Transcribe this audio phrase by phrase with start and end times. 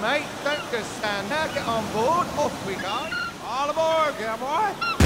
[0.00, 0.26] mate.
[0.44, 1.48] Don't just stand there.
[1.54, 2.26] Get on board.
[2.38, 2.98] Off we go.
[3.44, 4.98] All aboard, boy.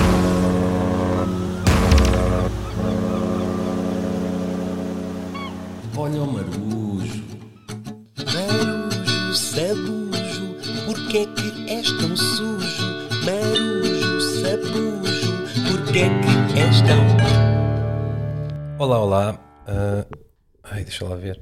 [5.97, 7.23] Olha o marujo.
[8.19, 12.87] Marujo, sabujo, porquê é que és tão sujo?
[13.25, 15.33] Marujo, sabujo,
[15.71, 17.03] porquê é que és tão...
[18.79, 19.39] Olá, olá.
[19.67, 20.05] Ah,
[20.65, 21.41] ai, deixa lá ver.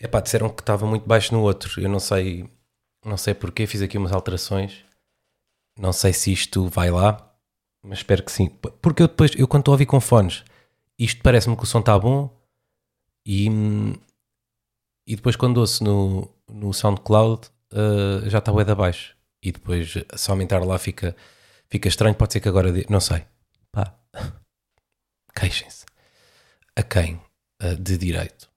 [0.00, 1.80] Epá, disseram que estava muito baixo no outro.
[1.80, 2.48] Eu não sei,
[3.04, 3.66] não sei porquê.
[3.66, 4.84] Fiz aqui umas alterações.
[5.78, 7.32] Não sei se isto vai lá,
[7.82, 8.48] mas espero que sim.
[8.48, 10.44] Porque eu depois, eu quando estou a ouvir com fones,
[10.98, 12.36] isto parece-me que o som está bom
[13.24, 13.46] e,
[15.06, 19.16] e depois quando ouço no, no SoundCloud ah, já está bué de baixo.
[19.40, 21.14] E depois, se aumentar lá, fica,
[21.70, 22.14] fica estranho.
[22.16, 22.72] Pode ser que agora.
[22.72, 23.24] dê- Não sei.
[23.70, 23.94] Pá.
[25.34, 25.86] Queixem-se.
[26.74, 27.20] A quem?
[27.60, 28.50] Ah, de direito.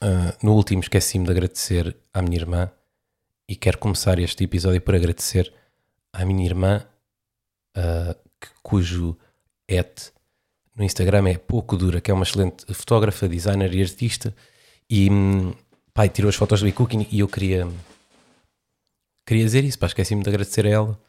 [0.00, 2.70] Ah, no último, esqueci-me de agradecer à minha irmã
[3.50, 5.52] e quero começar este episódio por agradecer
[6.12, 6.86] à minha irmã,
[8.40, 9.18] que- cujo
[9.68, 10.12] et
[10.76, 14.32] no Instagram é pouco dura, que é uma excelente fotógrafa, designer e artista.
[14.88, 15.52] E hum,
[15.92, 17.66] pai, tirou as fotos do e-cooking e eu queria,
[19.26, 21.00] queria dizer isso, pá, esqueci-me de agradecer a ela.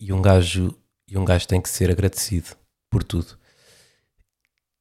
[0.00, 0.76] E um gajo,
[1.08, 2.56] e um gajo tem que ser agradecido
[2.90, 3.38] por tudo.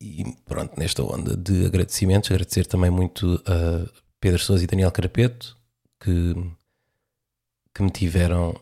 [0.02, 3.88] E pronto, nesta onda de agradecimentos, agradecer também muito a
[4.20, 5.56] Pedro Sousa e Daniel Carapeto,
[6.00, 6.34] que,
[7.78, 8.59] que me tiveram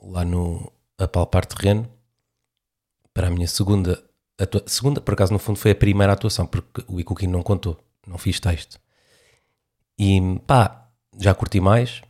[0.00, 1.90] lá no a palpar terreno
[3.12, 4.00] para a minha segunda
[4.66, 8.18] segunda, por acaso no fundo foi a primeira atuação, porque o Ikukin não contou, não
[8.18, 8.80] fiz texto.
[9.98, 12.02] E pá, já curti mais,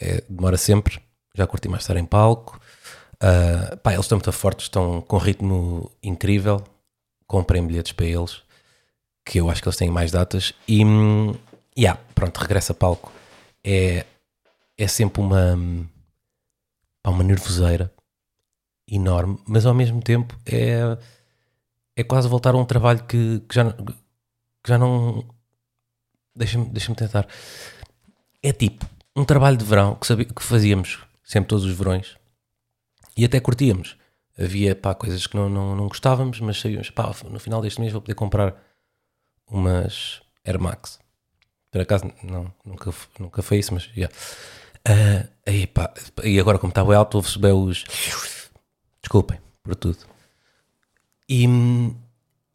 [0.00, 1.00] é, demora sempre,
[1.34, 2.60] já curti mais estar em palco.
[3.20, 6.62] Ah, pá, eles estão muito fortes, estão com ritmo incrível.
[7.26, 8.42] Comprem bilhetes para eles,
[9.24, 10.54] que eu acho que eles têm mais datas.
[10.68, 11.34] E, hum,
[11.76, 13.12] yeah, pronto, regressa a palco.
[13.64, 14.06] É,
[14.76, 15.56] é sempre uma,
[17.02, 17.92] pá, uma nervoseira
[18.88, 20.96] enorme, mas ao mesmo tempo é,
[21.96, 25.24] é quase voltar a um trabalho que, que já, que já não.
[26.34, 27.26] Deixa-me deixa tentar.
[28.42, 28.86] É tipo
[29.16, 32.16] um trabalho de verão que, sabia, que fazíamos sempre todos os verões
[33.16, 33.96] e até curtíamos.
[34.38, 37.92] Havia pá, coisas que não, não, não gostávamos, mas sabíamos, pá, no final deste mês
[37.92, 38.54] vou poder comprar
[39.46, 40.98] umas Air Max.
[41.70, 44.06] Por acaso, não, nunca, nunca foi isso, mas já.
[44.06, 44.65] Ah,
[45.46, 45.92] aí, pá,
[46.24, 47.84] e agora, como bem alto, ouve-se bem os.
[49.00, 49.98] Desculpem por tudo.
[51.28, 51.44] E,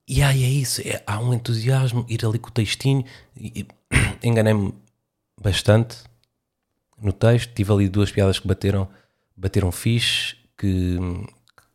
[0.08, 3.03] e aí é isso, é- há um entusiasmo, ir ali com o textinho.
[4.24, 4.74] Enganei-me
[5.42, 5.97] bastante
[7.02, 7.53] no texto.
[7.53, 8.88] Tive ali duas piadas que bateram,
[9.36, 10.98] bateram fixe, que,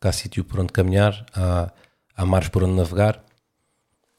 [0.01, 1.71] que há sítio por onde caminhar, há,
[2.15, 3.23] há mares por onde navegar.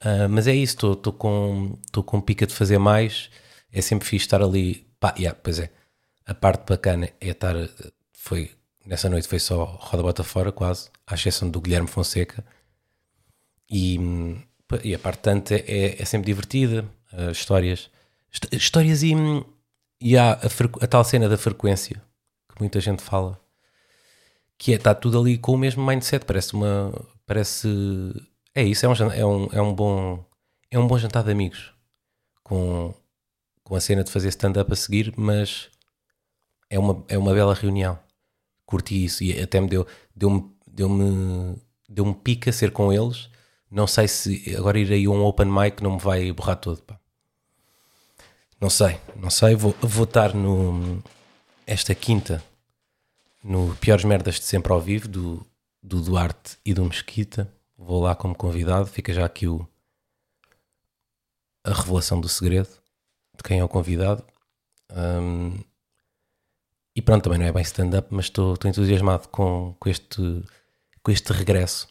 [0.00, 3.31] Ah, mas é isso, estou com, com pica de fazer mais.
[3.72, 4.87] É sempre fixe estar ali.
[5.00, 5.70] Pá, yeah, pois é.
[6.32, 7.54] A parte bacana é estar.
[8.12, 8.50] Foi,
[8.84, 12.44] nessa noite foi só roda bota fora, quase, à exceção do Guilherme Fonseca.
[13.70, 13.98] E,
[14.84, 16.84] e a parte tanto é, é, sempre divertida.
[17.12, 17.90] ah, histórias.
[18.32, 19.12] hist- Histórias e,
[20.00, 22.02] e há a, a tal cena da frequência
[22.52, 23.40] que muita gente fala
[24.58, 26.92] que é, está tudo ali com o mesmo mindset, parece uma,
[27.24, 27.68] parece,
[28.54, 30.24] é isso, é um, é um, é um bom,
[30.68, 31.72] é um bom jantar de amigos,
[32.42, 32.92] com,
[33.62, 35.70] com a cena de fazer stand-up a seguir, mas
[36.70, 37.98] é uma, é uma bela reunião,
[38.66, 41.56] curti isso, e até me deu, deu-me, deu-me,
[41.88, 43.28] deu-me pica ser com eles,
[43.70, 46.82] não sei se agora ir aí a um open mic não me vai borrar todo,
[46.82, 46.98] pá.
[48.60, 51.00] Não sei, não sei, vou, estar no,
[51.64, 52.42] esta quinta,
[53.44, 55.46] no Piores Merdas de Sempre ao Vivo, do,
[55.80, 57.52] do Duarte e do Mesquita.
[57.76, 58.86] Vou lá como convidado.
[58.86, 59.64] Fica já aqui o,
[61.62, 62.70] a revelação do segredo
[63.36, 64.24] de quem é o convidado.
[64.92, 65.58] Hum,
[66.98, 70.20] e pronto, também não é bem stand-up, mas estou estou entusiasmado com, com, este,
[71.03, 71.88] com este regresso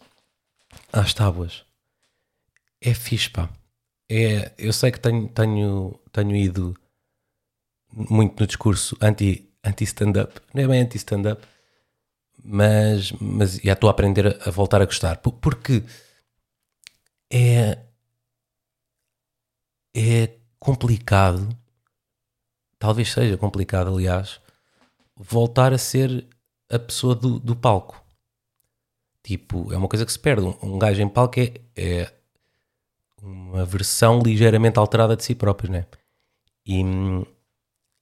[0.91, 1.63] às tábuas.
[2.81, 3.50] É fixe, pá.
[4.09, 6.76] É, eu sei que tenho, tenho, tenho ido
[7.91, 10.41] muito no discurso anti, anti-stand-up.
[10.53, 11.41] Não é bem anti-stand-up,
[12.43, 15.17] mas, mas já estou a aprender a, a voltar a gostar.
[15.17, 15.84] Por- Porque
[17.31, 17.78] é,
[19.96, 21.47] é complicado,
[22.78, 24.40] talvez seja complicado, aliás,
[25.17, 26.28] voltar a ser
[26.69, 28.03] a pessoa do, do palco.
[29.23, 30.46] Tipo, é uma coisa que se perde.
[30.46, 32.14] Um, um gajo em palco é, é
[33.22, 35.85] uma versão ligeiramente alterada de si próprio, né?
[36.66, 36.81] E,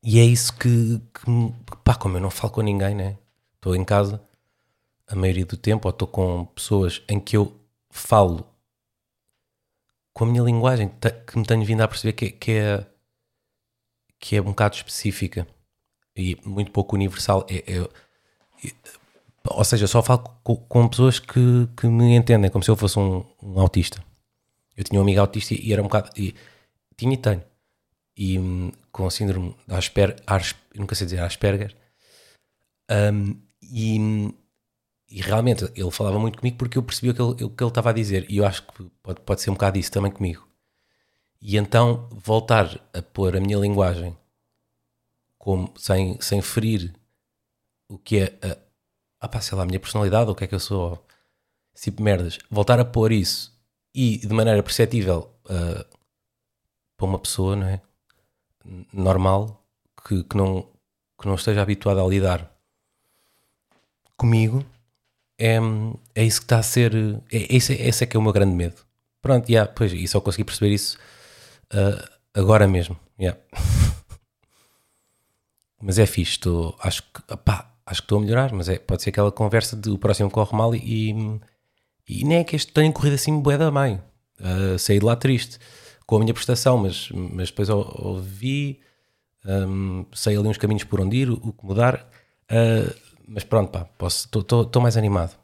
[0.03, 3.17] e é isso que, que pá, como eu não falo com ninguém, né?
[3.55, 4.21] Estou em casa
[5.07, 7.55] a maioria do tempo, ou estou com pessoas em que eu
[7.91, 8.45] falo
[10.13, 10.91] com a minha linguagem,
[11.27, 12.85] que me tenho vindo a perceber que, que é
[14.19, 15.47] que é um bocado específica.
[16.15, 17.45] E muito pouco universal.
[17.49, 18.73] É, é- é-
[19.49, 22.97] ou seja, só falo com, com pessoas que, que me entendem, como se eu fosse
[22.99, 24.03] um, um autista.
[24.77, 26.11] Eu tinha um amigo autista e era um bocado.
[26.17, 26.35] E,
[26.97, 27.43] tinha e tenho.
[28.17, 31.75] E hum, com síndrome de Asper, Ars- eu nunca sei dizer Asperger.
[32.89, 34.33] Hum, e, hum,
[35.09, 37.69] e realmente ele falava muito comigo porque eu percebia o que ele, o que ele
[37.71, 38.25] estava a dizer.
[38.29, 40.47] E eu acho que pode, pode ser um bocado isso também comigo.
[41.41, 44.17] E então voltar a pôr a minha linguagem
[45.45, 46.91] como, sem, sem ferir
[47.87, 48.57] o que é a,
[49.21, 51.05] ah pá, sei lá, a minha personalidade, o que é que eu sou,
[51.75, 53.55] tipo merdas, voltar a pôr isso
[53.93, 55.85] e de maneira perceptível ah,
[56.97, 57.79] para uma pessoa, não é?
[58.91, 59.63] Normal,
[60.07, 60.63] que, que, não,
[61.21, 62.51] que não esteja habituada a lidar
[64.17, 64.65] comigo,
[65.37, 65.59] é,
[66.15, 66.95] é isso que está a ser.
[67.31, 68.77] É, esse, esse é que é o meu grande medo.
[69.21, 70.97] Pronto, yeah, pois, e só consegui perceber isso
[71.71, 72.99] ah, agora mesmo.
[73.19, 73.39] yeah.
[75.81, 76.39] Mas é fixe,
[76.79, 79.89] acho que pá, acho que estou a melhorar, mas é, pode ser aquela conversa de
[79.89, 81.11] o próximo corre mal e,
[82.07, 84.01] e nem é que este tenha corrido assim bué da mãe.
[84.39, 85.59] Uh, saí de lá triste
[86.05, 88.79] com a minha prestação, mas, mas depois ou- ouvi,
[89.45, 92.09] um, sei ali uns caminhos por onde ir, o que mudar,
[92.51, 92.95] uh,
[93.27, 95.37] mas pronto, pá, estou mais animado.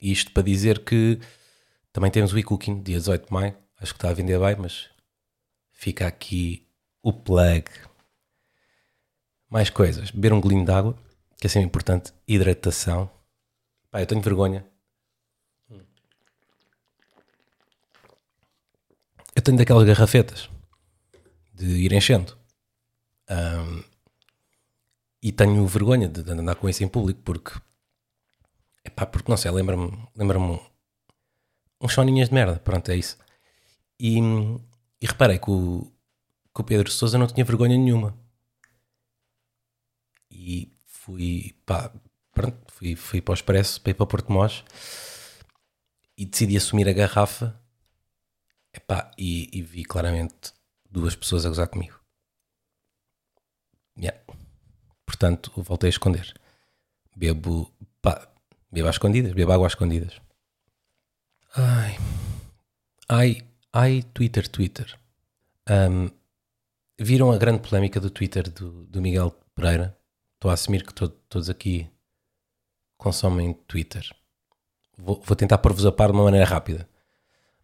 [0.00, 1.20] Isto para dizer que
[1.92, 4.88] também temos o e-cooking, dia 18 de maio, acho que está a vender bem, mas
[5.70, 6.66] fica aqui
[7.02, 7.64] o plug.
[9.52, 10.10] Mais coisas.
[10.10, 10.96] Beber um golinho de água,
[11.38, 12.10] que é sempre importante.
[12.26, 13.10] Hidratação.
[13.90, 14.64] Pá, eu tenho vergonha.
[19.36, 20.48] Eu tenho daquelas garrafetas
[21.52, 22.34] de ir enchendo.
[23.28, 23.84] Ahm,
[25.22, 27.52] e tenho vergonha de, andar com isso em público porque.
[28.82, 32.58] Epá, porque não sei, lembra-me lembra uns soninhas de merda.
[32.58, 33.18] Pronto, é isso.
[34.00, 35.92] E, e reparei que o,
[36.54, 38.21] que o Pedro Sousa não tinha vergonha nenhuma
[40.32, 41.92] e fui, pá,
[42.32, 44.64] pronto, fui, fui para o Expresso, para ir para Porto Mós
[46.16, 47.58] e decidi assumir a garrafa
[48.72, 50.52] epá, e, e vi claramente
[50.90, 52.00] duas pessoas a gozar comigo.
[53.96, 54.18] Yeah.
[55.04, 56.32] Portanto, voltei a esconder.
[57.14, 57.70] Bebo,
[58.00, 58.32] pá,
[58.70, 60.20] bebo às escondidas, bebo água às escondidas.
[61.54, 61.98] Ai,
[63.08, 64.98] ai, ai, Twitter, Twitter.
[65.66, 66.10] Ahm,
[66.98, 69.96] viram a grande polémica do Twitter do, do Miguel Pereira?
[70.42, 71.88] Estou a assumir que to- todos aqui
[72.98, 74.04] consomem Twitter.
[74.98, 76.88] Vou, vou tentar pôr-vos a par de uma maneira rápida.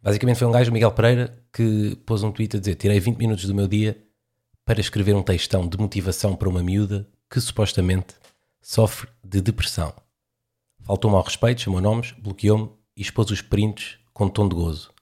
[0.01, 3.47] Basicamente foi um gajo, Miguel Pereira, que pôs um tweet a dizer: Tirei 20 minutos
[3.47, 4.01] do meu dia
[4.65, 8.15] para escrever um textão de motivação para uma miúda que supostamente
[8.63, 9.93] sofre de depressão.
[10.83, 14.95] Faltou-me ao respeito, chamou nomes, bloqueou-me e expôs os prints com tom de gozo.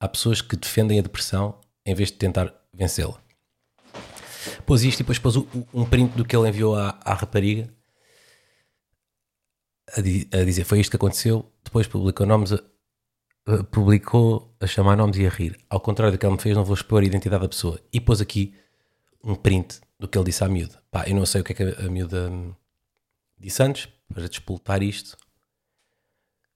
[0.00, 3.22] Há pessoas que defendem a depressão em vez de tentar vencê-la.
[4.66, 7.72] Pôs isto e depois pôs um print do que ele enviou à, à rapariga
[9.96, 11.52] a, di- a dizer foi isto que aconteceu.
[11.62, 12.60] Depois publicou nomes, a,
[13.46, 15.58] a- publicou a chamar nomes e a rir.
[15.68, 17.78] Ao contrário do que ele me fez, não vou expor a identidade da pessoa.
[17.92, 18.54] E pôs aqui
[19.22, 20.82] um print do que ele disse à miúda.
[20.90, 22.54] Pá, eu não sei o que é que a, a miúda hum,
[23.38, 25.16] disse antes para despoltar isto,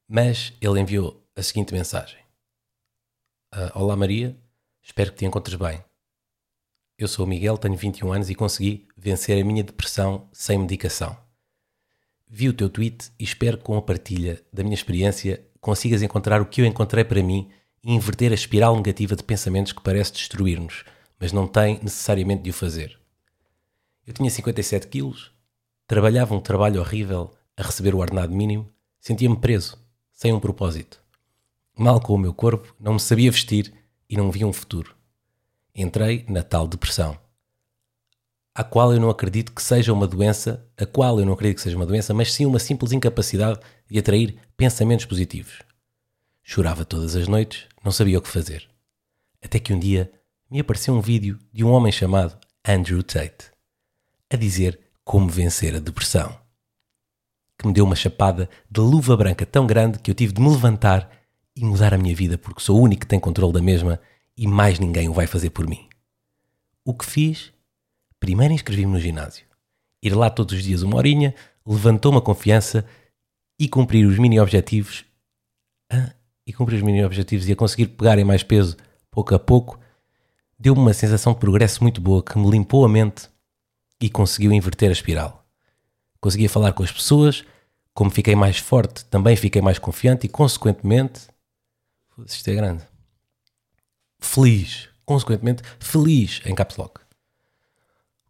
[0.09, 2.19] mas ele enviou a seguinte mensagem:
[3.53, 4.37] Ah, Olá Maria,
[4.83, 5.83] espero que te encontres bem.
[6.99, 11.17] Eu sou o Miguel, tenho 21 anos e consegui vencer a minha depressão sem medicação.
[12.27, 16.43] Vi o teu tweet e espero que com a partilha da minha experiência consigas encontrar
[16.43, 17.51] o que eu encontrei para mim
[17.85, 20.85] e inverter a espiral negativa de pensamentos que parece destruir-nos,
[21.21, 22.99] mas não tem necessariamente de o fazer.
[24.05, 25.31] Eu tinha 57 quilos,
[25.87, 29.79] trabalhava um trabalho horrível a receber o ordenado mínimo, sentia-me preso,
[30.13, 31.01] sem um propósito.
[31.79, 33.73] Mal com o meu corpo, não me sabia vestir
[34.11, 34.98] e não via um futuro
[35.83, 37.19] entrei na tal depressão,
[38.55, 41.63] a qual eu não acredito que seja uma doença, a qual eu não acredito que
[41.63, 45.63] seja uma doença, mas sim uma simples incapacidade de atrair pensamentos positivos.
[46.43, 48.69] Chorava todas as noites, não sabia o que fazer.
[49.41, 50.11] Até que um dia
[50.51, 53.53] me apareceu um vídeo de um homem chamado Andrew Tate
[54.29, 56.37] a dizer como vencer a depressão.
[57.57, 60.49] Que me deu uma chapada de luva branca tão grande que eu tive de me
[60.49, 61.09] levantar
[61.55, 64.01] e mudar a minha vida porque sou o único que tem controle da mesma
[64.39, 65.89] e mais ninguém o vai fazer por mim.
[66.85, 67.53] O que fiz?
[68.21, 69.45] Primeiro inscrevi-me no ginásio.
[70.01, 71.35] Ir lá todos os dias uma horinha
[71.67, 72.87] levantou-me a confiança
[73.59, 75.05] e cumprir os mini objetivos.
[75.91, 76.13] Ah,
[76.47, 78.77] e cumprir os mini objetivos e a conseguir pegar em mais peso
[79.11, 79.79] pouco a pouco
[80.59, 83.29] deu-me uma sensação de progresso muito boa que me limpou a mente
[84.01, 85.45] e conseguiu inverter a espiral.
[86.21, 87.45] Conseguia falar com as pessoas,
[87.93, 91.29] como fiquei mais forte, também fiquei mais confiante e, consequentemente,
[92.27, 92.88] isto é grande
[94.19, 97.01] feliz, consequentemente feliz em caps lock.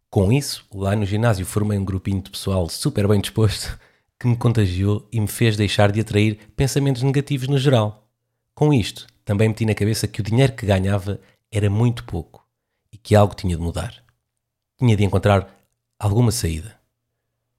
[0.09, 3.79] Com isso, lá no ginásio formei um grupinho de pessoal super bem disposto
[4.19, 8.07] que me contagiou e me fez deixar de atrair pensamentos negativos no geral.
[8.55, 11.19] Com isto, também meti na cabeça que o dinheiro que ganhava
[11.51, 12.43] era muito pouco
[12.91, 14.03] e que algo tinha de mudar.
[14.77, 15.47] Tinha de encontrar
[15.99, 16.75] alguma saída.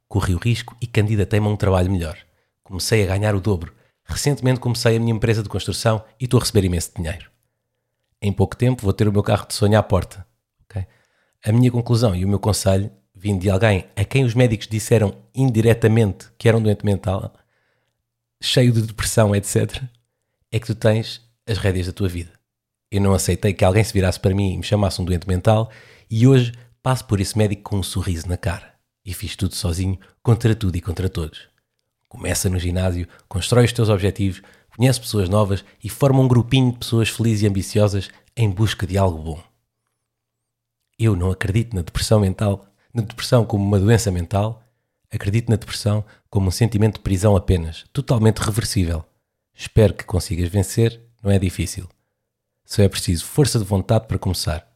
[0.09, 2.19] Corri o risco e candidatei-me a um trabalho melhor.
[2.65, 3.73] Comecei a ganhar o dobro.
[4.05, 7.30] Recentemente comecei a minha empresa de construção e estou a receber imenso dinheiro.
[8.23, 10.27] Em pouco tempo vou ter o meu carro de sonho à porta.
[10.65, 10.87] ok?
[11.45, 15.15] A minha conclusão e o meu conselho, vindo de alguém a quem os médicos disseram
[15.35, 17.35] indiretamente que era um doente mental,
[18.43, 19.83] cheio de depressão, etc.,
[20.53, 22.33] é que tu tens as rédeas da tua vida.
[22.91, 25.71] Eu não aceitei que alguém se virasse para mim e me chamasse um doente mental
[26.11, 28.75] e hoje passo por esse médico com um sorriso na cara.
[29.05, 31.49] E fiz tudo sozinho, contra tudo e contra todos.
[32.09, 34.43] Começa no ginásio, constrói os teus objetivos,
[34.77, 38.97] conhece pessoas novas e forma um grupinho de pessoas felizes e ambiciosas em busca de
[38.97, 39.43] algo bom.
[40.99, 44.63] Eu não acredito na depressão mental, na depressão como uma doença mental,
[45.11, 49.05] acredito na depressão como um sentimento de prisão apenas, totalmente reversível.
[49.55, 51.89] Espero que consigas vencer, não é difícil.
[52.65, 54.67] Só é preciso força de vontade para começar.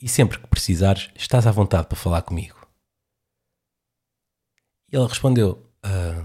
[0.00, 2.66] E sempre que precisares, estás à vontade para falar comigo.
[4.92, 6.24] E ele respondeu: "Ah,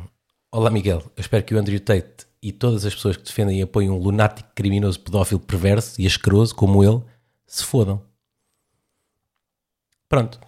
[0.51, 3.61] Olá Miguel, eu espero que o Andrew Tate e todas as pessoas que defendem e
[3.61, 7.01] apoiam um lunático criminoso pedófilo perverso e asqueroso como ele
[7.45, 8.01] se fodam.
[10.09, 10.39] Pronto.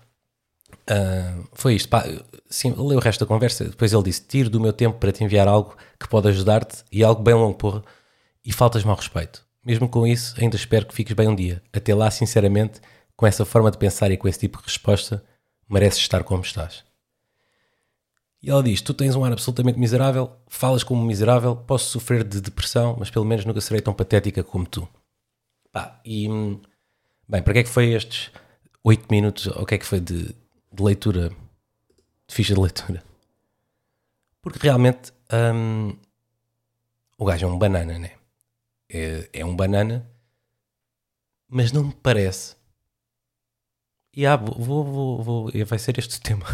[0.88, 1.90] Ah, foi isto.
[1.90, 2.04] Pá,
[2.50, 3.66] sim, leu o resto da conversa.
[3.66, 7.04] Depois ele disse: Tiro do meu tempo para te enviar algo que pode ajudar-te e
[7.04, 7.84] algo bem longo, porra.
[8.44, 9.46] E faltas-me ao respeito.
[9.66, 11.62] Mesmo com isso, ainda espero que fiques bem um dia.
[11.72, 12.82] Até lá, sinceramente,
[13.16, 15.24] com essa forma de pensar e com esse tipo de resposta,
[15.70, 16.84] mereces estar como estás.
[18.44, 22.24] E ela diz: Tu tens um ar absolutamente miserável, falas como um miserável, posso sofrer
[22.24, 24.88] de depressão, mas pelo menos nunca serei tão patética como tu.
[25.72, 26.28] Pá, e.
[27.28, 28.32] Bem, para que é que foi estes
[28.84, 29.48] 8 minutos?
[29.48, 30.26] Ou o que é que foi de,
[30.72, 31.30] de leitura?
[31.30, 33.04] De ficha de leitura?
[34.42, 35.14] Porque realmente.
[35.56, 35.96] hum,
[37.18, 38.12] o gajo é um banana, né?
[38.90, 40.08] É, é um banana,
[41.48, 42.56] mas não me parece.
[44.16, 46.46] E ah, vou, vou, vou, vou- vai ser este o tema.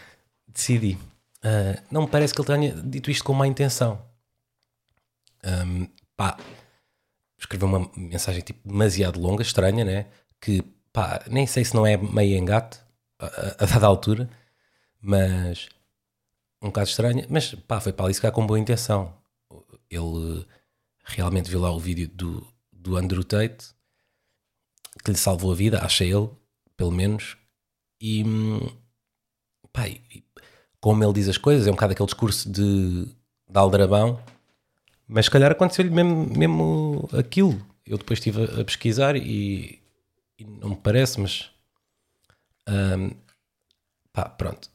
[0.46, 0.98] Decidi.
[1.42, 4.00] Ah, não me parece que ele tenha dito isto com má intenção.
[5.42, 6.36] Ahm, pá,
[7.38, 10.06] escreveu uma mensagem tipo demasiado longa, estranha, né?
[10.40, 12.80] Que pá, nem sei se não é meio engate
[13.18, 13.26] a,
[13.64, 14.28] a- dada altura,
[15.00, 15.68] mas
[16.62, 17.26] um bocado estranha.
[17.30, 19.14] Mas pá, foi para ali se calhar com boa intenção.
[19.90, 20.46] Ele
[21.04, 23.74] realmente viu lá o vídeo do, do Andrew Tate
[25.04, 26.28] que lhe salvou a vida, acha ele,
[26.76, 27.36] pelo menos,
[28.00, 28.60] e hum,
[29.72, 29.82] pá,
[30.80, 34.20] como ele diz as coisas, é um bocado aquele discurso de, de aldrabão,
[35.06, 37.60] mas se calhar aconteceu-lhe mesmo, mesmo aquilo.
[37.86, 39.80] Eu depois estive a, a pesquisar e,
[40.38, 41.50] e não me parece, mas
[44.12, 44.70] pá, pronto.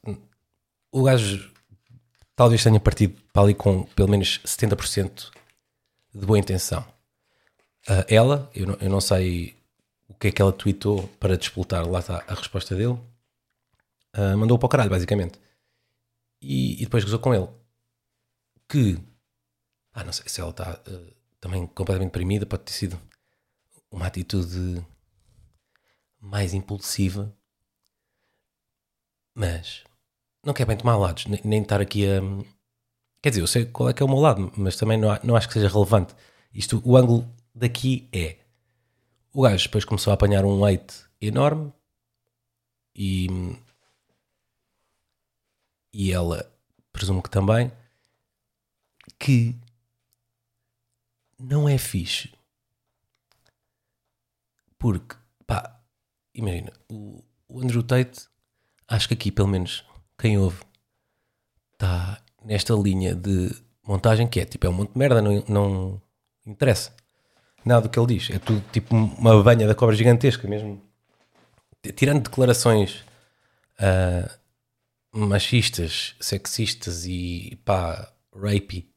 [0.91, 1.51] O gajo
[2.35, 5.31] talvez tenha partido para ali com pelo menos 70%
[6.13, 6.85] de boa intenção.
[7.87, 9.55] Ah, ela, eu não, eu não sei
[10.07, 12.97] o que é que ela tweetou para despoltar, lá está a resposta dele,
[14.13, 15.39] ah, mandou para o caralho, basicamente.
[16.43, 17.47] E, e depois gozou com ele.
[18.67, 18.99] Que,
[19.93, 22.99] ah, não sei se ela está ah, também completamente deprimida, pode ter sido
[23.91, 24.85] uma atitude
[26.19, 27.35] mais impulsiva,
[29.35, 29.83] mas
[30.43, 32.21] não quer bem tomar lados, nem, nem estar aqui a.
[33.21, 35.35] Quer dizer, eu sei qual é que é o meu lado, mas também não, não
[35.35, 36.13] acho que seja relevante.
[36.53, 38.37] Isto, o ângulo daqui é.
[39.33, 41.71] O gajo depois começou a apanhar um leite enorme
[42.95, 43.27] e.
[45.93, 46.51] E ela,
[46.91, 47.71] presumo que também,
[49.19, 49.55] que
[51.39, 52.31] não é fixe.
[54.77, 55.79] Porque, pá,
[56.33, 58.27] imagina, o, o Andrew Tate,
[58.87, 59.85] acho que aqui, pelo menos,
[60.17, 60.61] quem ouve,
[61.73, 63.51] está nesta linha de
[63.85, 66.01] montagem que é tipo, é um monte de merda, não, não
[66.45, 66.93] interessa.
[67.65, 70.81] Nada do que ele diz, é tudo tipo uma banha da cobra gigantesca mesmo.
[71.95, 73.03] Tirando declarações
[73.79, 74.29] ah,
[75.13, 78.89] machistas, sexistas e pá, rapey,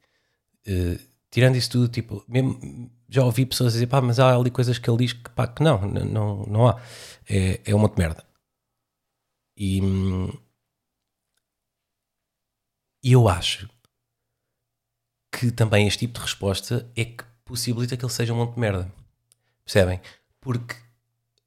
[0.65, 4.77] eh, tirando isso tudo, tipo, mesmo já ouvi pessoas dizer, pá, mas há ali coisas
[4.79, 6.81] que ele diz que pá, que não, não, não há.
[7.29, 8.23] É, é um monte de merda.
[9.55, 10.31] E, hum,
[13.03, 13.69] e eu acho
[15.31, 18.59] que também este tipo de resposta é que possibilita que ele seja um monte de
[18.59, 18.91] merda.
[19.63, 20.01] Percebem?
[20.41, 20.75] Porque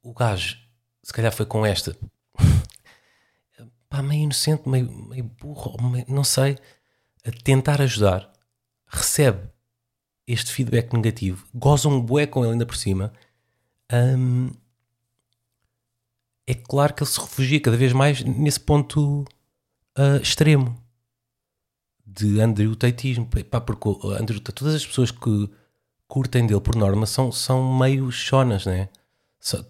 [0.02, 0.56] o gajo,
[1.02, 1.96] se calhar foi com esta,
[3.90, 6.58] pá, meio inocente, meio, meio burro, meio- não sei,
[7.26, 8.32] a tentar ajudar,
[8.86, 9.48] recebe
[10.26, 13.12] este feedback negativo, goza um bué com ele ainda por cima.
[13.92, 14.50] hum,
[16.46, 19.24] é claro que ele se refugia cada vez mais nesse ponto
[19.96, 20.76] ah, extremo
[22.06, 23.26] de Andrew Tateismo.
[23.50, 25.48] Pá, porque Andrew todas as pessoas que
[26.08, 28.88] curtem dele por norma são, são meio chonas, né?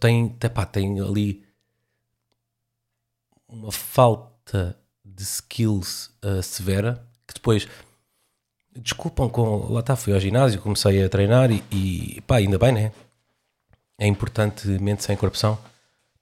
[0.01, 1.45] Tem, pá, tem ali
[3.51, 7.69] uma falta de skills ah, severa que depois
[8.75, 9.73] desculpam com.
[9.73, 12.93] Lá está, fui ao ginásio, comecei a treinar e, e pá, ainda bem, né?
[13.99, 15.59] É importante mente sem corrupção.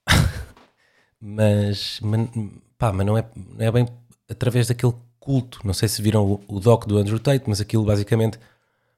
[1.21, 1.99] mas,
[2.77, 3.87] pá, mas não, é, não é bem
[4.29, 5.59] através daquele culto.
[5.63, 8.39] Não sei se viram o, o doc do Andrew Tate, mas aquilo basicamente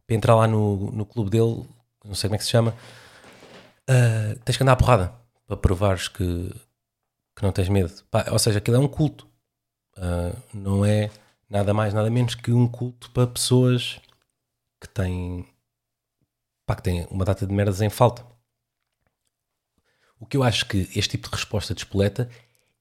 [0.07, 1.63] para entrar lá no, no clube dele,
[2.03, 2.75] não sei como é que se chama,
[3.87, 5.13] ah, tens que andar à porrada
[5.47, 6.51] para provares que,
[7.41, 7.91] que não tens medo.
[8.11, 9.27] Pá, ou seja, aquilo é um culto.
[9.97, 11.09] Ah, não é
[11.49, 13.99] nada mais, nada menos que um culto para pessoas
[14.79, 15.47] que têm,
[16.67, 18.23] pá, que têm uma data de merdas em falta.
[20.19, 22.29] O que eu acho que este tipo de resposta de espoleta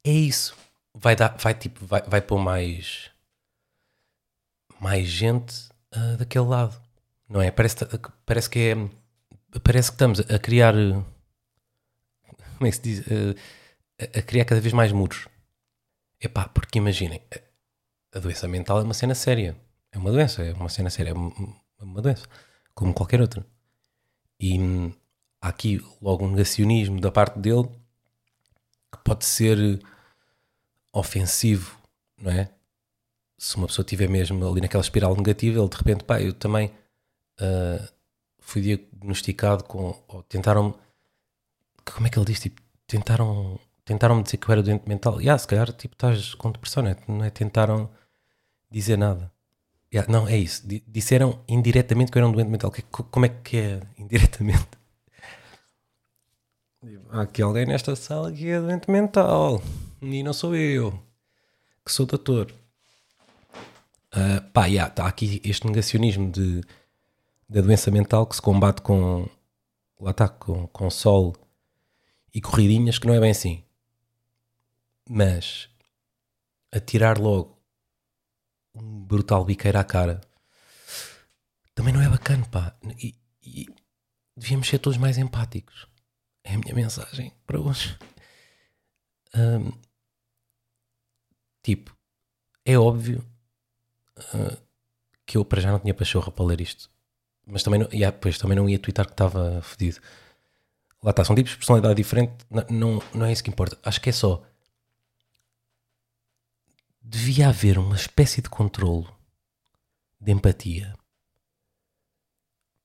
[0.05, 0.55] é isso.
[0.93, 3.11] Vai dar, vai tipo, vai, vai pôr mais
[4.79, 6.79] mais gente ah, daquele lado.
[7.27, 7.51] Não é?
[7.51, 7.77] Parece,
[8.27, 8.75] parece que é
[9.65, 11.03] parece que estamos a criar eh,
[12.59, 13.01] como é que se diz?
[13.11, 13.35] Eh,
[14.19, 15.29] a, criar cada vez mais muros.
[16.21, 19.57] Epá, porque imaginem, a- a doença mental é uma cena séria.
[19.93, 21.33] É uma doença, é uma cena séria, é uma
[21.81, 22.27] uma doença,
[22.75, 23.45] como qualquer outra.
[24.39, 24.93] E hum,
[25.41, 27.69] há aqui logo um negacionismo da parte dele
[28.93, 29.81] que pode ser
[30.93, 31.79] ofensivo,
[32.19, 32.51] não é?
[33.39, 36.71] Se uma pessoa estiver mesmo ali naquela espiral negativa, ele de repente, pá, eu também
[37.39, 37.89] ah,
[38.39, 40.79] fui diagnosticado com, ou tentaram
[41.95, 43.59] como é que ele diz, tipo, tentaram
[43.91, 45.21] tentaram-me dizer que eu era doente mental.
[45.21, 46.97] Yeah, se calhar, tipo, estás com depressão, não é?
[47.09, 47.31] Não é?
[47.31, 47.91] Tentaram
[48.71, 49.33] dizer nada.
[49.93, 50.65] Yeah, não, é isso.
[50.67, 52.71] Di- Disseram indiretamente que eu era um doente mental.
[52.71, 54.69] Que- Como é que é indiretamente?
[57.11, 59.61] Há aqui alguém nesta sala que é doente mental.
[60.01, 60.93] E não sou eu,
[61.85, 62.53] que sou doutor.
[64.13, 66.63] Ah, pá, yeah, está aqui este negacionismo de,
[67.49, 69.29] da doença mental que se combate com,
[70.01, 71.35] lá está, com, com sol
[72.33, 73.63] e corridinhas, que não é bem assim.
[75.19, 75.69] Mas
[76.73, 77.61] atirar logo
[78.75, 80.21] um brutal biqueiro à cara
[81.75, 82.75] também não é bacana, pá.
[83.03, 83.67] E, e
[84.37, 85.87] devíamos ser todos mais empáticos.
[86.45, 87.99] É a minha mensagem para hoje.
[89.35, 89.73] Ahm,
[91.63, 91.97] tipo,
[92.65, 93.25] é óbvio
[94.35, 94.57] ah,
[95.27, 96.91] que eu para já não tinha pachorra para ler isto.
[97.47, 100.01] Mas também não, yeah, pois, também não ia twittar que estava fedido.
[101.03, 103.79] Lá está, são tipos de personalidade diferente, n- não, não é isso que importa.
[103.83, 104.43] Acho que é só.
[107.13, 109.13] Devia haver uma espécie de controlo
[110.21, 110.97] de empatia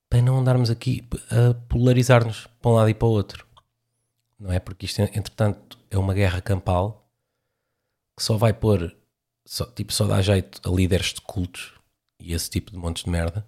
[0.10, 3.46] para não andarmos aqui a polarizar-nos para um lado e para o outro.
[4.40, 4.60] Não é?
[4.60, 7.08] Porque isto, entretanto, é uma guerra campal
[8.18, 8.98] que só vai pôr,
[9.46, 11.76] só, tipo, só dá jeito a líderes de cultos
[12.20, 13.48] e esse tipo de montes de merda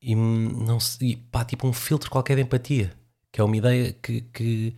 [0.00, 2.96] e não e, pá, tipo um filtro qualquer de empatia,
[3.32, 4.76] que é uma ideia que, que,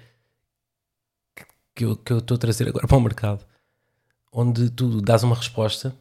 [1.75, 3.47] que eu estou a trazer agora para o mercado,
[4.35, 5.97] onde tu dás uma resposta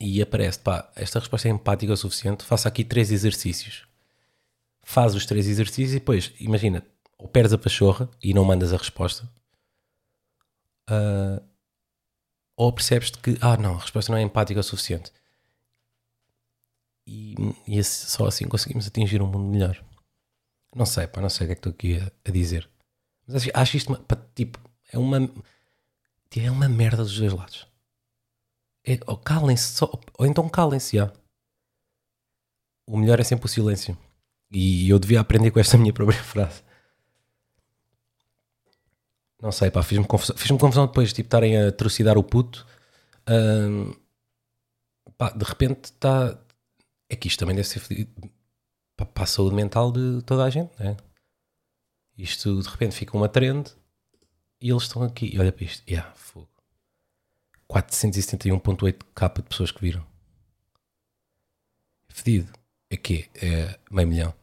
[0.00, 3.86] e aparece, pá, esta resposta é empática o suficiente, faça aqui três exercícios.
[4.84, 6.82] Faz os três exercícios e depois, imagina,
[7.18, 9.28] ou perdes a pachorra e não mandas a resposta,
[10.88, 11.40] ah,
[12.56, 15.10] ou percebes-te que, ah, não, a resposta não é empática o suficiente
[17.06, 17.34] e,
[17.66, 19.82] e esse- só assim conseguimos atingir um mundo melhor.
[20.74, 22.68] Não sei, pá, não sei o que é que estou aqui a, a dizer.
[23.26, 24.60] Mas acho, acho isto, pá, tipo,
[24.92, 25.18] é uma,
[26.34, 27.66] é uma merda dos dois lados.
[28.86, 31.12] É, ou calem-se, só, ou então calem-se, já.
[32.86, 33.96] O melhor é sempre o silêncio.
[34.50, 36.62] E eu devia aprender com esta minha própria frase.
[39.40, 42.66] Não sei, pá, fiz-me confusão, fiz confusão depois, tipo, estarem a trucidar o puto.
[45.18, 46.38] Pá, de repente está.
[47.08, 47.80] É que isto também deve ser
[48.96, 50.96] para a saúde mental de toda a gente, né?
[52.16, 53.76] Isto de repente fica uma trend
[54.60, 55.34] e eles estão aqui.
[55.34, 56.48] E olha para isto, yeah, fogo.
[57.68, 60.06] 471,8k de pessoas que viram.
[62.08, 62.52] Fedido.
[62.88, 64.34] É que é meio milhão.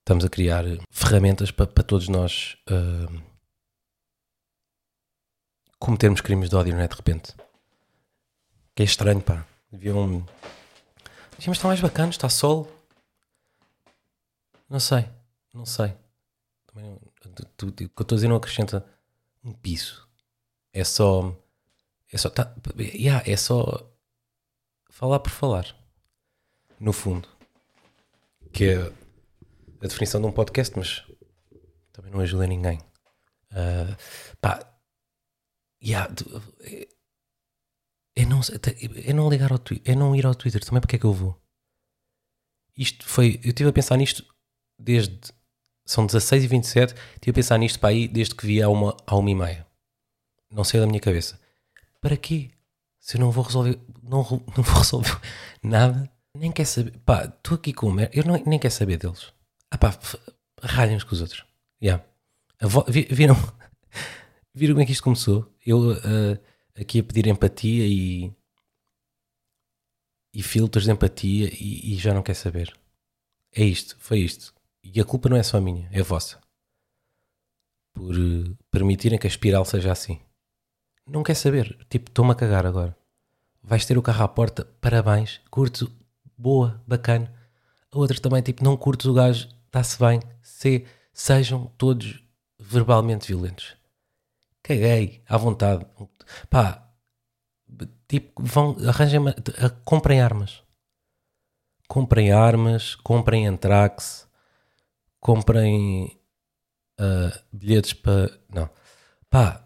[0.00, 3.20] Estamos a criar ferramentas para, para todos nós ahm,
[5.78, 6.88] cometermos crimes de ódio, não é?
[6.88, 7.34] De repente.
[8.74, 9.46] Que é estranho, pá.
[9.70, 10.26] Deviam.
[11.32, 12.70] Devíamos estar mais bacanas, está sol.
[14.68, 15.08] Não sei,
[15.54, 15.94] não sei.
[16.66, 18.86] Também o que eu estou a dizer não acrescenta
[19.44, 20.08] um piso.
[20.72, 21.36] É só.
[22.12, 22.30] É só.
[22.30, 23.92] Tá, yeah, é só.
[24.90, 25.76] Falar por falar.
[26.78, 27.28] No fundo.
[28.52, 31.02] Que é a definição de um podcast, mas.
[31.92, 32.78] Também não ajuda ninguém.
[33.50, 33.96] Ah,
[34.40, 34.78] pá,
[35.82, 36.12] yeah,
[36.60, 36.88] é,
[38.14, 38.40] é não,
[39.04, 41.12] é não ligar ao Twitter, é não ir ao Twitter, também porque é que eu
[41.12, 41.40] vou?
[42.76, 44.26] Isto foi, eu estive a pensar nisto
[44.78, 45.32] desde,
[45.86, 48.94] são 16 e 27, estive a pensar nisto para aí desde que vi a uma,
[49.06, 49.66] a uma e meia.
[50.50, 51.40] Não saiu da minha cabeça.
[52.00, 52.50] Para quê?
[53.00, 54.18] Se eu não vou resolver, não,
[54.56, 55.18] não vou resolver
[55.62, 58.98] nada, nem quer saber, pá, estou aqui com o mer- eu não, nem quero saber
[58.98, 59.32] deles.
[59.70, 60.18] Ah pá, f-
[60.60, 61.44] ralhem uns com os outros.
[61.82, 62.04] Yeah.
[62.60, 63.34] Vo- vi- viram,
[64.54, 65.50] viram como é que isto começou?
[65.64, 66.38] Eu ah,
[66.80, 68.32] aqui a pedir empatia e,
[70.34, 72.76] e filtros de empatia e, e já não quer saber.
[73.54, 74.54] É isto, foi isto.
[74.94, 76.40] E a culpa não é só minha, é vossa.
[77.92, 80.20] Por eh, permitirem que a espiral seja assim.
[81.06, 81.78] Não quer saber.
[81.88, 82.96] Tipo, estou-me a cagar agora.
[83.62, 85.90] Vais ter o carro à porta, parabéns, curto,
[86.36, 87.32] boa, bacana.
[87.90, 90.20] A outra também, tipo, não curtes o gajo, está-se bem.
[90.42, 92.22] Se, sejam todos
[92.58, 93.76] verbalmente violentos.
[94.62, 95.86] Caguei, à vontade.
[96.48, 96.88] Pá,
[98.06, 99.22] tipo, vão, arranjem,
[99.84, 100.62] comprem armas.
[101.88, 104.25] Comprem armas, comprem antrax,
[105.20, 106.18] comprem
[106.98, 108.30] ah, bilhetes para.
[108.48, 108.68] Não.
[109.30, 109.64] Pá,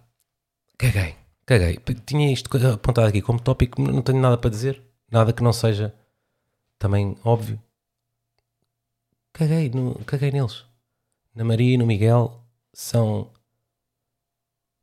[0.79, 1.79] caguei, caguei.
[2.07, 4.83] Tinha isto apontado aqui como tópico, não tenho nada para dizer.
[5.11, 5.95] Nada que não seja
[6.79, 7.61] também óbvio.
[9.33, 10.65] Caguei, no, caguei neles.
[11.35, 13.33] Na Maria e no Miguel são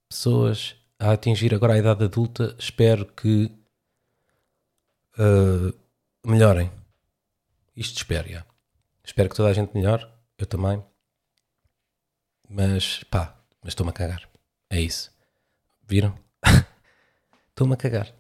[0.10, 2.56] pessoas a atingir agora a idade adulta.
[2.60, 3.52] Espero que
[5.18, 5.74] ah,
[6.26, 6.72] melhorem.
[7.76, 8.46] Isto espero, já.
[9.04, 10.08] Espero que toda a gente melhore.
[10.38, 10.84] Eu também.
[12.50, 14.30] Mas, pá, mas estou-me a cagar.
[14.70, 15.12] É isso.
[15.88, 16.18] Viram?
[17.50, 18.14] Estou-me a cagar.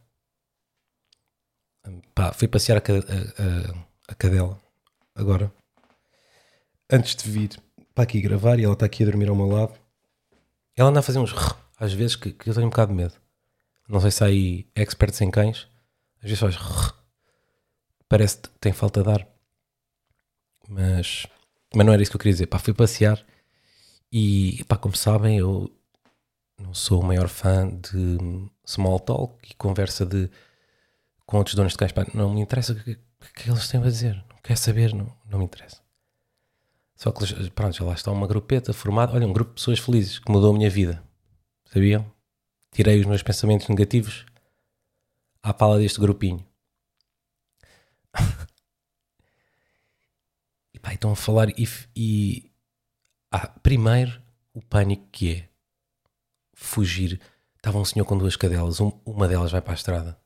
[2.15, 4.59] Pá, fui passear a, a- a- a cadela.
[5.15, 5.51] Agora.
[6.91, 7.61] Antes de vir
[7.93, 9.77] para aqui gravar e ela está aqui a dormir ao meu lado.
[10.75, 11.33] Ela anda a fazer uns
[11.79, 13.13] às vezes que, que eu tenho um bocado de medo.
[13.87, 15.67] Não sei se há aí experts em cães.
[16.17, 16.55] Às vezes faz.
[18.09, 19.27] Parece que tem falta de ar.
[20.67, 21.25] Mas,
[21.73, 22.47] mas não era isso que eu queria dizer.
[22.47, 23.23] Pá, fui passear
[24.11, 25.71] e, pá, como sabem, eu
[26.59, 28.17] não sou o maior fã de
[28.65, 30.29] small talk e conversa de,
[31.25, 31.91] com outros donos de cães.
[31.91, 32.97] Pá, não me interessa o que,
[33.35, 34.15] que eles têm a dizer.
[34.29, 35.81] Não quer saber, não, não me interessa.
[36.95, 39.13] Só que, pronto, já lá está uma grupeta formada.
[39.13, 41.03] Olha, um grupo de pessoas felizes que mudou a minha vida.
[41.65, 42.05] Sabiam?
[42.71, 44.25] Tirei os meus pensamentos negativos
[45.43, 46.43] à pala deste grupinho.
[50.87, 52.49] Pá, estão a falar e, e
[53.29, 54.21] ah, primeiro
[54.53, 55.49] o pânico que é
[56.53, 57.19] fugir.
[57.57, 60.17] Estava um senhor com duas cadelas, um- uma delas vai para a estrada.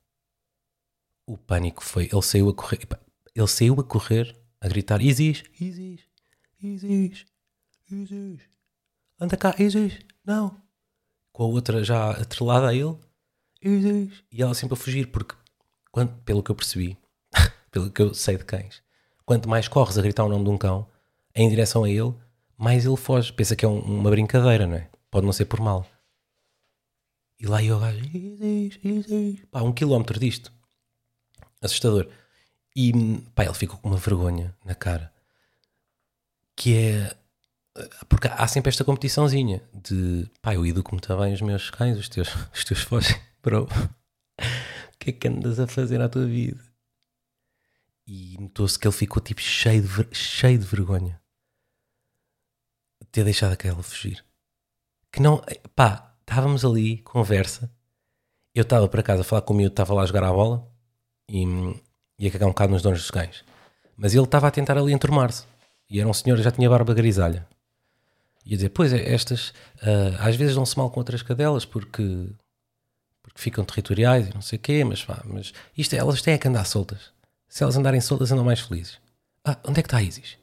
[1.25, 2.87] O pânico foi, ele saiu a correr,
[3.33, 6.01] ele saiu a correr, a gritar: Isis, Isis,
[6.61, 7.25] Isis,
[7.89, 8.41] Isis,
[9.19, 10.61] anda cá, Isis, não.
[11.33, 12.99] Com a outra já atrelada a ele,
[13.63, 15.33] Isis, e ela sempre a fugir, porque,
[15.91, 16.95] quando, pelo que eu percebi,
[17.71, 18.83] pelo que eu sei de cães,
[19.25, 20.87] quanto mais corres a gritar o nome de um cão
[21.35, 22.13] em direção a ele,
[22.57, 23.31] mais ele foge.
[23.33, 24.89] Pensa que é um- uma brincadeira, não é?
[25.09, 25.85] Pode não ser por mal.
[27.39, 27.99] E lá o gajo,
[29.49, 30.51] pá, um quilómetro disto.
[31.61, 32.07] Assustador.
[32.75, 32.91] E
[33.35, 35.11] pá, ele ficou com uma vergonha na cara.
[36.55, 37.15] Que é.
[38.07, 42.09] Porque há sempre esta competiçãozinha de pá, eu educo muito bem os meus cães, os
[42.09, 43.67] teus, os teus fogem, bro.
[44.93, 46.61] O que é que andas a fazer à tua vida?
[48.07, 51.21] E notou-se que ele ficou tipo cheio de, cheio de vergonha
[53.01, 54.23] de ter deixado aquela fugir.
[55.11, 55.41] Que não,
[55.75, 57.71] pá, estávamos ali, conversa.
[58.53, 60.67] Eu estava para casa a falar com o miúdo, estava lá a jogar à bola
[61.29, 61.43] e
[62.19, 63.43] ia cagar um bocado nos donos dos cães.
[63.95, 65.45] Mas ele estava a tentar ali enturmar-se.
[65.89, 67.47] E era um senhor, já tinha barba grisalha.
[68.45, 72.29] E a dizer, pois é, estas ah, às vezes dão-se mal com outras cadelas porque,
[73.21, 76.47] porque ficam territoriais e não sei o quê, mas, pá, mas isto, elas têm que
[76.47, 77.11] andar soltas.
[77.51, 78.97] Se elas andarem soltas, andam mais felizes.
[79.43, 80.37] Ah, onde é que está a Isis?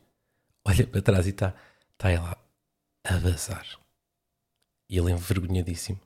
[0.62, 1.54] Olha para trás e está
[1.92, 2.36] está ela
[3.02, 3.66] a vazar.
[4.90, 5.98] E ele envergonhadíssimo.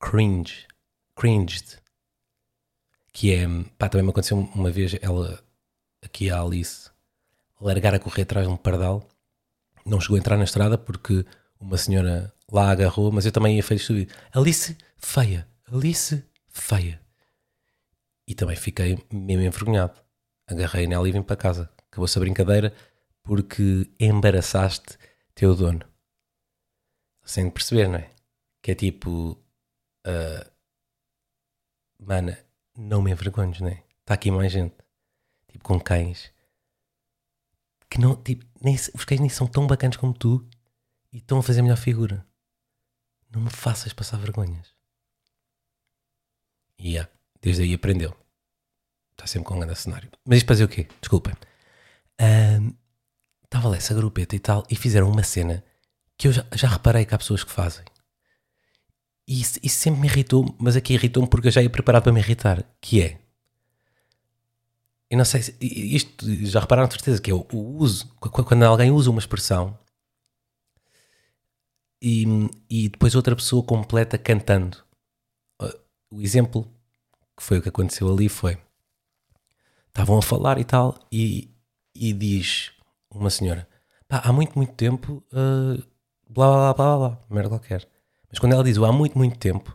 [0.00, 0.68] Cringe.
[1.16, 1.78] Cringed.
[3.12, 5.42] Que é, pá, também me aconteceu uma vez, ela,
[6.00, 6.88] aqui a Alice,
[7.60, 9.04] largar a correr atrás de um pardal.
[9.84, 11.26] Não chegou a entrar na estrada porque
[11.58, 14.14] uma senhora lá agarrou, mas eu também ia feito estúpido.
[14.32, 15.48] Alice, feia.
[15.66, 17.03] Alice, feia.
[18.26, 20.00] E também fiquei mesmo envergonhado.
[20.46, 21.70] Agarrei nela e vim para casa.
[21.90, 22.74] Acabou-se a brincadeira
[23.22, 24.98] porque embaraçaste
[25.34, 25.80] teu dono.
[27.24, 28.10] Sem perceber, não é?
[28.62, 29.42] Que é tipo.
[30.06, 30.50] ah,
[31.98, 32.38] mana,
[32.76, 33.82] não me envergonhes, não é?
[34.00, 34.76] Está aqui mais gente.
[35.48, 36.32] Tipo, com cães.
[37.88, 38.16] Que não.
[38.22, 40.46] Tipo, nem, os cães nem são tão bacanas como tu.
[41.12, 42.26] e estão a fazer a melhor figura.
[43.30, 44.74] Não me faças passar vergonhas.
[46.78, 47.10] E yeah,
[47.44, 48.16] desde aí aprendeu.
[49.12, 50.10] Está sempre com um grande cenário.
[50.26, 50.88] Mas isto para dizer o quê?
[51.00, 51.34] Desculpem.
[53.44, 55.62] Estava lá essa grupeta e tal, e fizeram uma cena
[56.18, 57.84] que eu já, já reparei que há pessoas que fazem.
[59.28, 62.12] E isso, isso sempre me irritou, mas aqui irritou-me porque eu já ia preparado para
[62.12, 62.64] me irritar.
[62.80, 63.20] Que é.
[65.10, 65.56] Eu não sei se.
[65.60, 68.08] Isto já repararam de certeza que é o, o uso.
[68.20, 69.78] qu- Quando alguém usa uma expressão
[72.02, 72.24] e,
[72.68, 74.82] e depois outra pessoa completa cantando.
[76.10, 76.70] O exemplo
[77.36, 78.58] que foi o que aconteceu ali foi.
[79.88, 81.50] Estavam a falar e tal, e,
[81.94, 82.72] e diz
[83.10, 83.68] uma senhora:
[84.08, 85.82] pá, há muito, muito tempo, uh,
[86.28, 87.88] blá blá blá blá blá, merda qualquer.
[88.28, 89.74] Mas quando ela diz o há muito, muito tempo,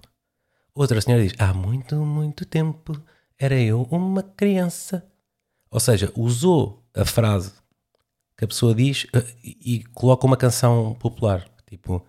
[0.73, 3.01] outra senhora diz: há muito, muito tempo
[3.37, 5.05] era eu uma criança.
[5.71, 7.53] Ou seja, usou a frase
[8.37, 11.49] que a pessoa diz uh, e, e coloca uma canção popular.
[11.67, 12.05] Tipo.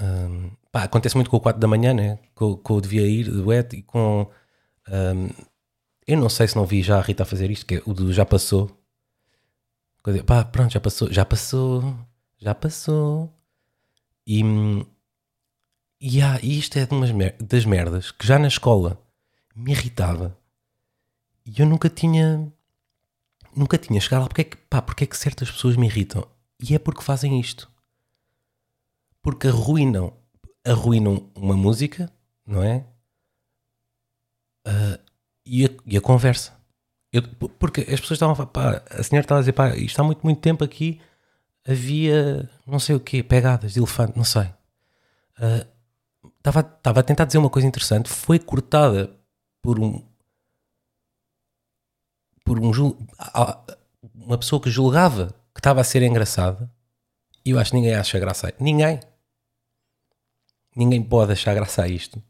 [0.00, 2.18] hum, pá, acontece muito com o 4 da manhã, né?
[2.34, 4.30] Com, o Devia Ir, dueto, e com.
[4.88, 5.28] hum,
[6.06, 8.12] eu não sei se não vi já a Rita fazer isto, que é o do
[8.12, 8.70] Já Passou.
[10.24, 11.94] Pá, pronto, já passou, já passou,
[12.38, 13.30] já passou.
[14.26, 14.86] E, hum,
[16.00, 18.98] e, há- e isto é de umas mer- das merdas que já na escola
[19.54, 20.38] me irritava.
[21.44, 22.50] E eu nunca tinha.
[23.54, 24.28] Nunca tinha chegado lá.
[24.28, 26.26] Porque é que, pá, porque é que certas pessoas me irritam?
[26.62, 27.70] E é porque fazem isto.
[29.20, 30.16] Porque arruinam,
[30.64, 32.10] arruinam uma música,
[32.46, 32.84] não é?
[34.66, 34.98] Ah,
[35.46, 36.52] e, a, e a conversa.
[37.12, 37.22] Eu-
[37.58, 40.40] porque as pessoas estavam pá, a senhora estava a dizer, pá, isto há muito, muito
[40.40, 41.00] tempo aqui
[41.66, 44.48] havia não sei o quê, pegadas de elefante, não sei.
[45.38, 45.66] Ah,
[46.38, 49.10] Estava estava a tentar dizer uma coisa interessante, foi cortada
[49.62, 50.02] por um
[52.44, 52.70] por um
[54.14, 56.70] uma pessoa que julgava que estava a ser engraçada
[57.44, 59.00] e eu acho que ninguém acha graça ninguém
[60.78, 62.22] ninguém pode achar graça a isto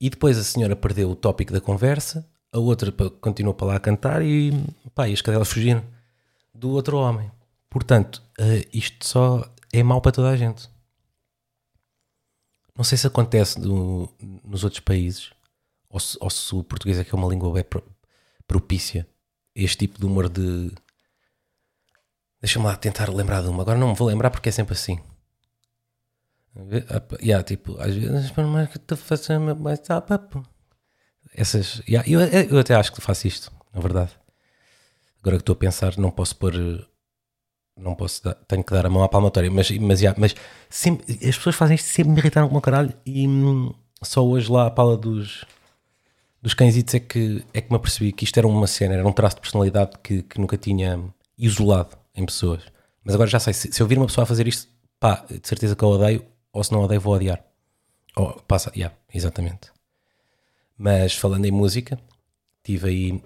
[0.00, 3.80] e depois a senhora perdeu o tópico da conversa a outra continuou para lá a
[3.80, 4.50] cantar e,
[4.94, 5.82] pá, e as cadelas fugiram
[6.54, 7.30] do outro homem
[7.70, 10.68] portanto eh, isto só é mau para toda a gente
[12.76, 14.12] não sei se acontece no-
[14.44, 15.30] nos outros países
[15.88, 17.52] ou se, ou se o português é que é uma língua
[18.46, 19.06] propícia
[19.56, 20.70] a este tipo de humor de.
[22.40, 23.62] Deixa-me lá tentar lembrar de uma.
[23.62, 25.00] Agora não me vou lembrar porque é sempre assim.
[26.56, 30.42] Ah, Yeah, tipo, às vezes para mais que tu faças mais ah, papo.
[31.34, 31.82] Essas.
[31.88, 34.12] yeah, eu, eu até acho que faço isto, na verdade.
[35.20, 36.54] Agora que estou a pensar, não posso pôr.
[37.78, 40.34] Não posso dar, tenho que dar a mão à palmatória, mas, mas, yeah, mas
[40.70, 43.70] sempre, as pessoas fazem isto sempre me irritaram como caralho e hum,
[44.02, 45.44] só hoje lá a pala dos,
[46.40, 49.12] dos cãezitos é que, é que me apercebi que isto era uma cena, era um
[49.12, 50.98] traço de personalidade que, que nunca tinha
[51.36, 52.62] isolado em pessoas.
[53.04, 55.46] Mas agora já sei, se, se eu vir uma pessoa a fazer isto, pá, de
[55.46, 56.24] certeza que eu odeio,
[56.56, 57.44] ou se não odeio, vou odiar.
[58.16, 59.70] Oh, passa, yeah, exatamente.
[60.78, 62.00] Mas falando em música,
[62.56, 63.24] estive aí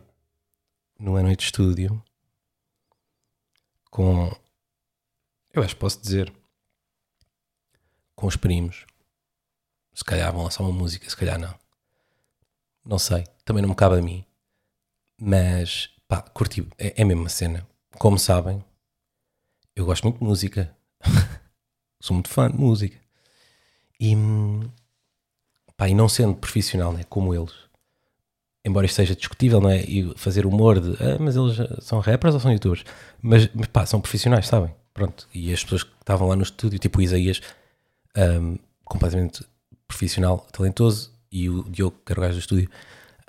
[0.99, 2.03] numa noite de estúdio
[3.89, 4.37] com,
[5.53, 6.33] eu acho que posso dizer,
[8.17, 8.85] com os primos.
[9.95, 11.57] Se calhar vão lançar uma música, se calhar não.
[12.85, 14.25] Não sei, também não me cabe a mim.
[15.17, 17.65] Mas, pá, curti, é, é mesmo uma cena.
[17.97, 18.65] Como sabem,
[19.77, 20.77] eu gosto muito de música.
[22.01, 23.10] Sou muito fã de música.
[24.01, 24.17] E,
[25.77, 27.53] pá, e não sendo profissional, né, como eles,
[28.65, 29.83] embora isto seja discutível, não é?
[29.83, 32.85] E fazer humor de, ah, mas eles são rappers ou são youtubers?
[33.21, 34.75] Mas, mas pá, são profissionais, sabem?
[34.93, 35.29] Pronto.
[35.35, 37.41] E as pessoas que estavam lá no estúdio, tipo o Isaías,
[38.17, 39.45] hum, completamente
[39.87, 42.71] profissional, talentoso, e o Diogo, que era o gajo do estúdio,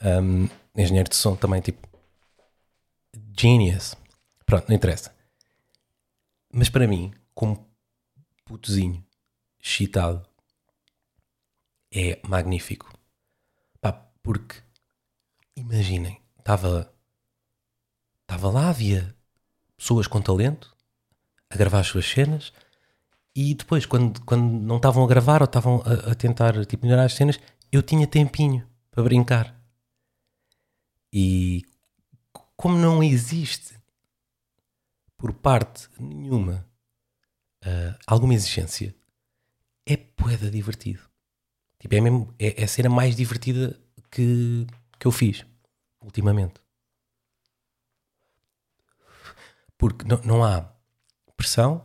[0.03, 1.87] hum, engenheiro de som também, tipo,
[3.37, 3.95] genius.
[4.45, 5.13] Pronto, não interessa.
[6.53, 7.65] Mas para mim, como
[8.45, 9.03] putozinho,
[9.63, 10.25] excitado,
[11.93, 12.91] é magnífico.
[13.79, 13.91] Pá,
[14.23, 14.61] porque
[15.55, 16.93] imaginem, estava
[18.21, 19.15] estava lá, havia
[19.75, 20.75] pessoas com talento
[21.49, 22.53] a gravar as suas cenas
[23.35, 27.05] e depois, quando, quando não estavam a gravar ou estavam a, a tentar tipo, melhorar
[27.05, 27.39] as cenas,
[27.71, 29.59] eu tinha tempinho para brincar.
[31.13, 31.63] E
[32.55, 33.79] como não existe
[35.17, 36.65] por parte nenhuma
[37.63, 38.95] ah, alguma exigência,
[39.85, 41.10] é poeda divertido.
[41.81, 43.77] Tipo, é, mesmo, é, é a cena mais divertida
[44.11, 44.67] que,
[44.99, 45.43] que eu fiz
[45.99, 46.61] ultimamente.
[49.77, 50.71] Porque não, não há
[51.35, 51.83] pressão,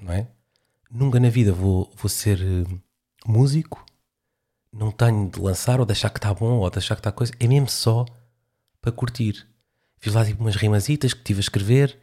[0.00, 0.28] não é?
[0.88, 2.78] Nunca na vida vou, vou ser eh,
[3.26, 3.84] músico,
[4.72, 7.10] não tenho de lançar ou de achar que está bom ou de achar que está
[7.10, 8.06] coisa, é mesmo só
[8.80, 9.44] para curtir.
[9.98, 11.98] Fiz lá tipo umas rimazitas que estive a escrever,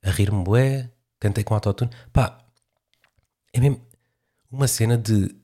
[0.00, 1.90] a rir-me bué, cantei com autotune.
[2.12, 2.38] Pá,
[3.52, 3.80] é mesmo
[4.48, 5.34] uma cena de.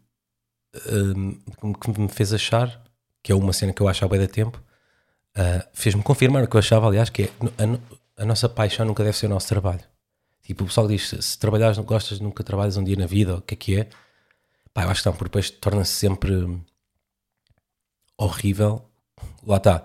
[1.17, 1.39] Hum,
[1.75, 2.83] que me fez achar,
[3.23, 4.63] que é uma cena que eu acho há bem da tempo,
[5.35, 9.03] ah, fez-me confirmar o que eu achava, aliás, que é a, a nossa paixão nunca
[9.03, 9.83] deve ser o nosso trabalho.
[10.43, 13.43] Tipo, o pessoal diz: se, trabalhares, não gostas, nunca trabalhas um dia na vida, o
[13.43, 13.89] que é que é.
[14.73, 16.33] Pá, eu acho que não, porque depois torna-se sempre
[18.19, 18.85] horrível.
[19.47, 19.85] Lá está.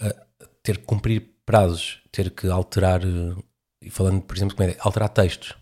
[0.00, 0.26] Ah,
[0.62, 3.00] ter que cumprir prazos, ter que alterar,
[3.80, 5.56] e falando, por exemplo, de comédia, alterar textos.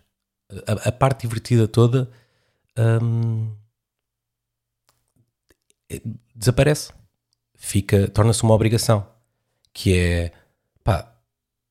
[0.66, 2.10] A, a parte divertida toda
[2.76, 2.98] eh,
[6.34, 6.92] desaparece.
[7.56, 9.06] Fica, torna-se uma obrigação.
[9.72, 10.32] Que é,
[10.84, 11.14] pá,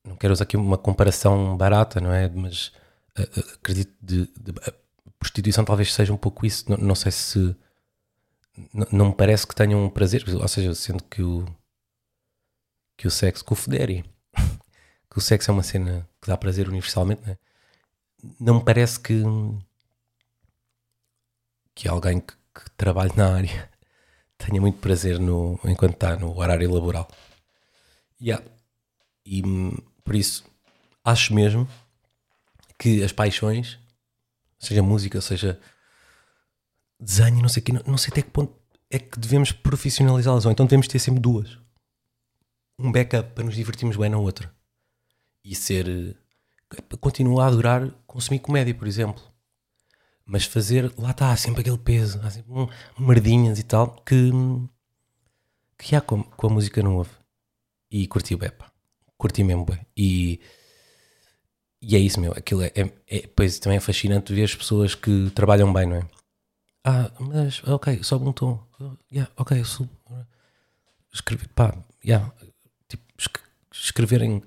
[0.04, 2.28] não quero usar aqui uma comparação barata, não é?
[2.30, 2.72] Mas
[3.18, 4.72] eh, eh, acredito de, de- a
[5.18, 6.70] prostituição talvez seja um pouco isso.
[6.70, 7.56] Não, não sei se
[8.92, 11.44] não me parece que tenham um prazer, ou seja, sendo que o
[12.96, 14.04] que o sexo, que o federi,
[15.10, 17.38] que o sexo é uma cena que dá prazer universalmente, não, é?
[18.40, 19.22] não me parece que
[21.74, 23.69] que alguém que, que trabalhe na área
[24.46, 27.08] tenha muito prazer no, enquanto está no horário laboral.
[28.20, 28.44] Yeah.
[29.24, 30.44] E hum, por isso
[31.04, 31.68] acho mesmo
[32.78, 33.78] que as paixões,
[34.58, 35.60] seja música, seja
[36.98, 38.58] desenho, não sei o quê, não, não sei até que ponto
[38.90, 41.58] é que devemos profissionalizá-las, ou então devemos ter sempre duas.
[42.78, 44.52] Um backup para nos divertirmos bem na outra.
[45.44, 45.86] E ser.
[45.88, 49.22] eh, Continuar a adorar consumir comédia, por exemplo.
[50.30, 50.92] Mas fazer.
[50.96, 54.30] Lá está, há sempre aquele peso, há sempre um, merdinhas e tal, que.
[55.76, 57.10] que há com, com a música não houve.
[57.90, 58.70] E curti bem, pá.
[59.18, 59.80] Curti mesmo bem.
[59.96, 60.40] E.
[61.82, 62.32] E é isso, meu.
[62.32, 65.96] Aquilo é, é, é- Pois também é fascinante ver as pessoas que trabalham bem, não
[65.96, 66.08] é?
[66.84, 68.64] Ah, mas, ok, sobe um tom.
[69.12, 69.90] Yeah, ok, eu subo.
[71.12, 72.32] Escrever, pá, yeah,
[72.88, 74.42] tipo, esc- escreverem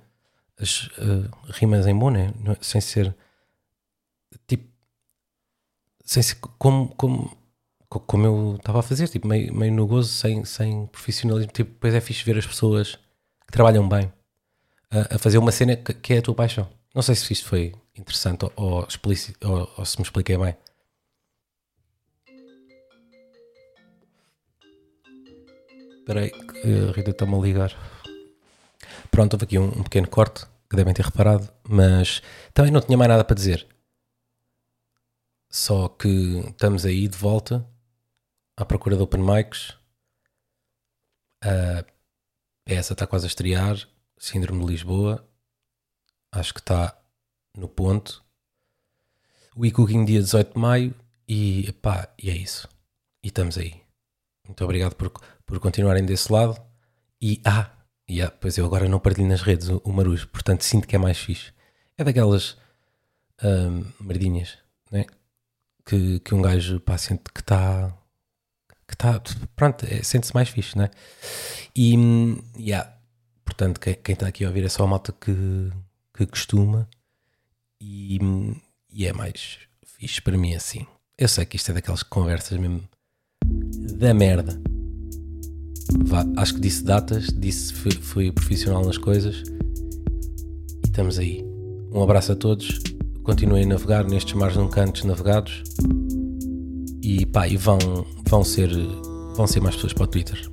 [0.57, 2.33] as eh, rimas em bom, né?
[2.47, 2.63] É?
[2.63, 3.13] Sem ser,
[4.47, 4.72] tipo,
[6.21, 7.37] sem como, como,
[7.89, 11.51] co- como eu estava a fazer, tipo, meio, meio no gozo, sem, sem profissionalismo.
[11.51, 12.95] Tipo, depois é fixe ver as pessoas
[13.45, 14.11] que trabalham bem
[14.91, 16.69] a, a fazer uma cena que, que é a tua paixão.
[16.93, 20.55] Não sei se isto foi interessante ou, ou explícito, ou, ou se me expliquei bem.
[25.99, 26.31] Espera aí,
[26.89, 27.71] a Rita está-me a ligar.
[29.09, 32.21] Pronto, houve aqui um, um pequeno corte, que devem ter reparado, mas
[32.53, 33.65] também não tinha mais nada para dizer.
[35.53, 36.07] Só que
[36.49, 37.63] estamos aí de volta
[38.57, 39.77] à procura de open mics.
[41.43, 41.85] A
[42.65, 43.87] peça está quase a estrear,
[44.17, 45.23] Síndrome de Lisboa.
[46.31, 46.99] Acho que está
[47.55, 48.25] no ponto.
[49.55, 50.95] O e-cooking dia 18 de maio
[51.27, 52.67] e, epá, e é isso.
[53.21, 53.79] E estamos aí.
[54.47, 55.11] Muito obrigado por,
[55.45, 56.59] por continuarem desse lado.
[57.21, 57.69] E, ah,
[58.07, 60.95] e, ah, pois eu agora não partilho nas redes o, o Marujo, portanto sinto que
[60.95, 61.53] é mais fixe.
[61.95, 62.57] É daquelas
[63.39, 64.57] ahm, merdinhas,
[64.89, 65.05] né?
[65.85, 67.93] Que, que um gajo pá, sente que está.
[68.87, 69.21] Que está.
[69.55, 70.89] Pronto, é, sente-se mais fixe, né?
[71.75, 72.95] E, hum, yeah,
[73.43, 75.71] portanto, quem, está aqui a ouvir é só a malta que,
[76.13, 76.87] que costuma
[77.81, 78.17] e,
[78.91, 80.85] e é mais fixe para mim assim.
[81.17, 82.87] Eu sei que isto é daquelas conversas mesmo
[83.97, 84.59] da merda.
[86.05, 89.43] Vá, acho que disse datas, disse fui, fui profissional nas coisas
[90.83, 91.43] e estamos aí.
[91.91, 92.79] Um abraço a todos.
[93.23, 95.63] Continuem a navegar nestes mares num cantos navegados
[97.01, 97.77] e pá, e vão,
[98.27, 98.69] vão ser
[99.35, 100.51] vão ser mais pessoas para o Twitter.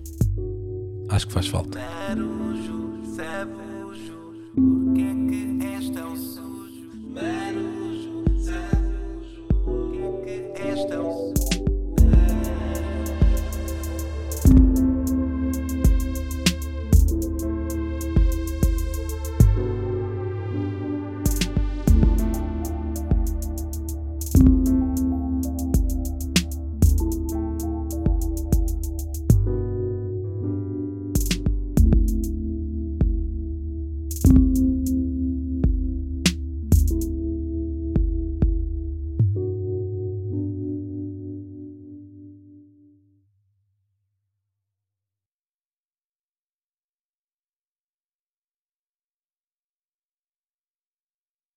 [1.09, 1.79] Acho que faz falta.